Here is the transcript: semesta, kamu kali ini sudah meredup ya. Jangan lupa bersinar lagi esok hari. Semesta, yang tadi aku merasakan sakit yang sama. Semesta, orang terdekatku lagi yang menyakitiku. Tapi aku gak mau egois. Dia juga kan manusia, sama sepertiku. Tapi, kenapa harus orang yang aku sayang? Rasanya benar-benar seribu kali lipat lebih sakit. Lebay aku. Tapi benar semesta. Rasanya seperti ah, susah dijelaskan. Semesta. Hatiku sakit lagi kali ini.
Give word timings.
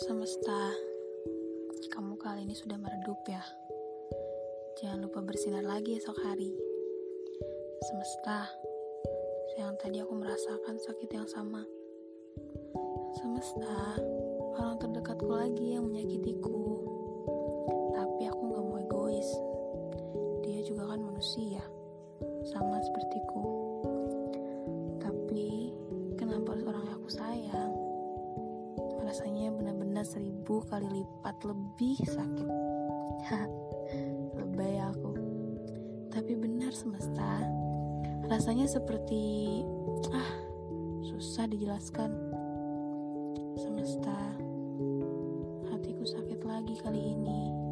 semesta, 0.00 0.72
kamu 1.92 2.16
kali 2.16 2.48
ini 2.48 2.56
sudah 2.56 2.80
meredup 2.80 3.20
ya. 3.28 3.44
Jangan 4.80 5.04
lupa 5.04 5.20
bersinar 5.20 5.60
lagi 5.60 6.00
esok 6.00 6.16
hari. 6.24 6.56
Semesta, 7.84 8.48
yang 9.60 9.76
tadi 9.76 10.00
aku 10.00 10.16
merasakan 10.16 10.80
sakit 10.80 11.10
yang 11.12 11.28
sama. 11.28 11.68
Semesta, 13.20 14.00
orang 14.56 14.80
terdekatku 14.80 15.28
lagi 15.36 15.76
yang 15.76 15.84
menyakitiku. 15.84 16.80
Tapi 17.92 18.24
aku 18.24 18.40
gak 18.56 18.64
mau 18.64 18.80
egois. 18.80 19.28
Dia 20.48 20.64
juga 20.64 20.96
kan 20.96 21.04
manusia, 21.04 21.60
sama 22.48 22.80
sepertiku. 22.80 23.44
Tapi, 24.96 25.76
kenapa 26.16 26.56
harus 26.56 26.64
orang 26.64 26.88
yang 26.88 26.96
aku 26.96 27.10
sayang? 27.12 27.89
Rasanya 29.00 29.50
benar-benar 29.52 30.04
seribu 30.04 30.62
kali 30.68 30.86
lipat 30.86 31.36
lebih 31.44 31.98
sakit. 32.04 32.50
Lebay 34.38 34.80
aku. 34.80 35.12
Tapi 36.12 36.32
benar 36.36 36.72
semesta. 36.72 37.44
Rasanya 38.30 38.68
seperti 38.68 39.60
ah, 40.12 40.32
susah 41.02 41.48
dijelaskan. 41.48 42.10
Semesta. 43.58 44.18
Hatiku 45.72 46.04
sakit 46.04 46.40
lagi 46.44 46.74
kali 46.80 47.14
ini. 47.16 47.69